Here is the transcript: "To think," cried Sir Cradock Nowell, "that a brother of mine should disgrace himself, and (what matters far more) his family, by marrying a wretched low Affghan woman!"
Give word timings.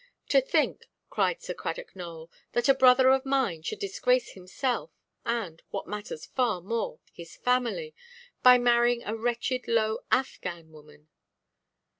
"To 0.29 0.41
think," 0.41 0.87
cried 1.11 1.43
Sir 1.43 1.53
Cradock 1.53 1.95
Nowell, 1.95 2.31
"that 2.53 2.67
a 2.67 2.73
brother 2.73 3.09
of 3.11 3.23
mine 3.23 3.61
should 3.61 3.77
disgrace 3.77 4.29
himself, 4.31 4.89
and 5.25 5.61
(what 5.69 5.87
matters 5.87 6.25
far 6.25 6.59
more) 6.59 6.97
his 7.13 7.35
family, 7.35 7.93
by 8.41 8.57
marrying 8.57 9.03
a 9.03 9.15
wretched 9.15 9.67
low 9.67 9.99
Affghan 10.11 10.71
woman!" 10.71 11.07